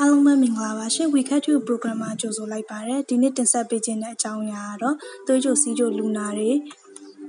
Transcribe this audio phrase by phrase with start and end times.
[0.00, 6.50] အားလုံးပဲမင်္ဂလာပါရှင် We Cat You Program မှာကြိုဆိုလိုက်ပါတယ်ဒီနေ့တင်ဆက်ပေးခြင်းတဲ့အကြောင်းအရာကတော့သွေးကြိုစီးကြိုလူနာတွေ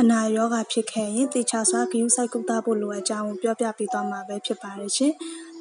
[0.00, 5.12] အနာရောဂါဖြစ်ခဲ့ရင်တေချာစွာဂရုစိုက်ကုသဖို့လိုအပ်ကြောင်းကိုပြောပြပေးသွားမှာပဲဖြစ်ပါတယ်ရှင်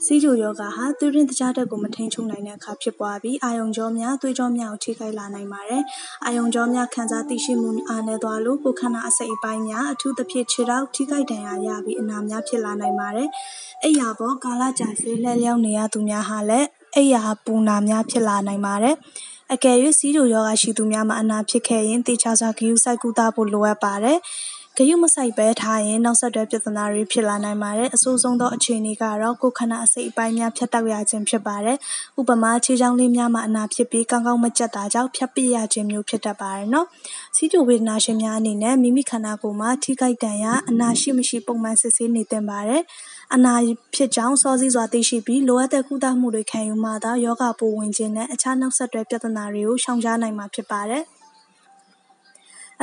[0.05, 5.81] စီးကြိုယောဂဟာ သွေးရင်းတကြားတက်ကို မထိန်ချုပ်နိုင်တဲ့အခါ ဖြစ်ပွားပြီး အာယုံကြောများ သွေးကြောများကို ထိခိုက်လာနိုင်ပါတယ်။
[6.25, 13.29] အာယုံကြောများ ခံစားသိရှိမှု အားနည်းသွားလို့ ကိုယ်ခန္ဓာအစိတ်အပိုင်းများ အထူးသဖြင့် ခြေထောက် ထိခိုက်ဒဏ်ရာရပြီး အနာများဖြစ်လာနိုင်ပါတယ်။
[13.83, 18.95] အိယာပေါ် ကာလကြာရှည် လှည့်လျောင်းနေရသူများဟာလည်း အိယာပူနာများ ဖြစ်လာနိုင်ပါတယ်။
[19.53, 24.19] အကယ်၍စီးကျိုယောဂရှိသူများမှာ အနာဖြစ်ခဲ့ရင်တေချာစွာ ဂရုစိုက်ကုသဖို့ လိုအပ်ပါတယ်။
[24.81, 31.77] ဂရုမစိုက်ဘဲထားရင်နောက်ဆက်တွဲပြဿနာတွေဖြစ်လာနိုင်ပါတယ်။အဆိုးဆုံးသောအခြေအနေကတော့ကိုယ်ခန္ဓာအစိတ်အပိုင်းများဖြတ်တောက်ရခြင်းဖြစ်ပါတယ်။
[32.19, 36.87] ဥပမာခြေချောင်းလေးများမှာအနာဖြစ်ပြီးကောင်းကောင်းမကျက်တာကြောင့်ဖြတ်ပစ်ရခြင်းမျိုးဖြစ်တတ်ပါတယ်နော်။
[37.35, 42.81] စီးကျိုဝေဒနာရှင်များအနေနဲ့မိမိခန္ဓာကိုယ်မှာထိခိုက်ဒဏ်ရာအနာရှိမရှိပုံမှန်စစ်ဆေးနေသင့်ပါတယ်။
[43.35, 43.53] အနာ
[43.95, 51.05] ဖြစ်ကြောင်းစောစီးစွာသိရှိပြီးလိုအပ်တဲ့ကုသမှုတွေခံယူမှသာယောဂပိုးဝင်ခြင်းနဲ့အခြားနောက်ဆက်တွဲပြဿနာတွေကိုရှောင်ရှားနိုင်မှာဖြစ်ပါတယ်။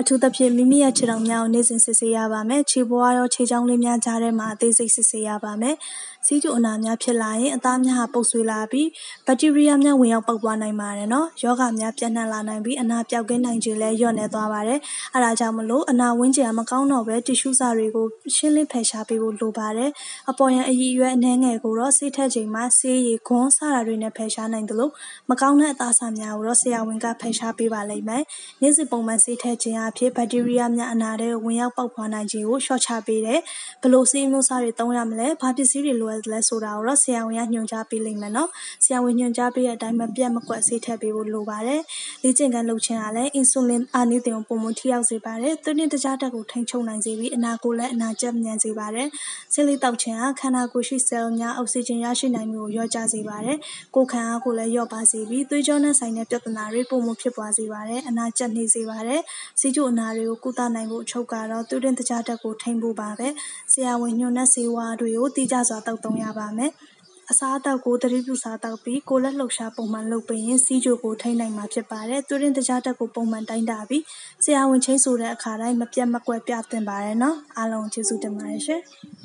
[0.01, 5.77] အထူးသဖြင့်မိမိရဲ့ခြေထောက်များကိုနေ့စဉ်စစ်ဆေးရပါမယ်။ခြေဘဝရောခြေချောင်းလေးများကြားထဲမှာအသေးစိတ်စစ်ဆေးရပါမယ်။
[6.27, 8.89] စီးကျိုအနာများဖြစ်လာရင်အသားများဟာပုပ်ဆွေးလာပြီး
[9.27, 14.79] ဘက်တီးရီးယားများဝင်ရောက်ပေါက်ပွားနိုင်ပါတယ်နော်။ယောဂများပြန့်နှံ့လာနိုင်ပြီးအနာပြောက်ကင်းနိုင်ခြင်းလည်းလျော့နည်းသွားပါတယ်။
[15.15, 19.91] အဲဒါကြောင့်မလို့အနာဝန်းကျင်ကမကောင်းတော့ဘဲတီရှူးစာတွေကိုရှင်းလင်းဖယ်ရှားပေးဖို့လိုပါတယ်။
[20.31, 24.91] အပေါ်ယံအရည်အရွယ်အနှဲငယ်ကိုတော့ဆေးထက်ချိန်မှာဆေးရည်ခွန်းစတာတွေနဲ့ဖယ်ရှားနိုင်သလို
[25.31, 28.23] မကောင်းတဲ့အသားအစာများကိုတော့ဆရာဝန်ကဖယ်ရှားပေးပါလိမ့်မယ်။
[28.63, 33.41] နေ့စဉ်ပုံမှန်ဆေးထက်ခြင်းအဖြစ်ဘက်တီးရီးယားများအနာထဲဝင်ရောက်ပေါက်ဖွားနိုင်ခြင်းကိုလျှော့ချပေးတယ်။
[33.83, 38.49] ဘယ်လိုဆေးအမျိုးအစားတွေသုံးရမလဲ၊ဘာပစ္စည်းတွေလိုအပ်လဲဆိုတာကိုတော့ဆရာဝန်ကညွှန်ကြားပေးလိမ့်မယ်နော်။
[38.85, 41.81] ဆရာဝန်ညွှန်ကြားပေးတဲ့အတိုင်းမပြတ်မကွက်ဆေးထည့်ပေးဖို့လိုပါတယ်။
[42.23, 49.09] လေ့ကျင့်ခန်းလုပ်ခြင်းဟာလည်းအင်ဆူလင်အားနည်းတင်ကိုပိုမိုထိရောက်စေပါတယ်။သွေးတွင်းတကြားဓာတ်ကိုထိန်းချုပ်နိုင်စေပြီးအနာကိုလည်းအနာကျက်မြန်စေပါတယ်။
[49.53, 53.57] ဆေးလိပ်သောက်ခြင်းဟာခန္ဓာကိုယ်ရှိဆဲလ်များအောက်ဆီဂျင်ရရှိနိုင်မှုကိုလျော့ကျစေပါတယ်။
[53.95, 59.21] ကိုယ်ခံအားကိုလည်းလျော့ပါးစေပြီးသွေးကြောနဲ့ဆိုင်တဲ့ပြဿနာတွေပိုမိုဖြစ်ပွားစေပါတယ်။အနာကျက်နေစေပါတယ်။
[59.61, 63.29] ဆီးချိုအနာတွေကိုကုသနိုင်ဖို့အချုပ်ကတော့သွေးတွင်းတကြားဓာတ်ကိုထိန်းဖို့ပါပဲ။
[63.73, 66.73] ဆရာဝန်ညွှန်တဲ့ဆေးဝါးတွေကိုတိကျစွာသောက်သုံးရပါမယ်။
[67.31, 74.03] အစားအသောက်ကိုသတိပြုစားသောက်ပြီးကိုယ်လက်လှုပ်ရှားပုံမှန်လုပ်ပေးရင်ဆီးချိုကိုထိန်းနိုင်မှာဖြစ်ပါတယ်။သွေးတွင်းတကြားဓာတ်ကိုပုံမှန်တိုင်းတာပြီး
[74.45, 78.83] ဆရာဝန်ချိန်းဆိုတဲ့အခါတိုင်းမပြတ်မကွက်ပြသင့်ပါတယ်နော်။အားလုံးကျေးဇူးတင်ပါတယ်ရှင်။